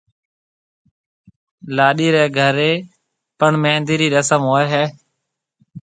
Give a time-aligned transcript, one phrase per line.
[1.75, 2.71] لاڏِي رَي گھرَي
[3.39, 4.83] پڻ مھندِي رِي رسم ھوئيَ ھيََََ